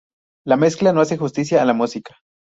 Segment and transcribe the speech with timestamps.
[0.47, 2.17] La mezcla no hace justicia a la música.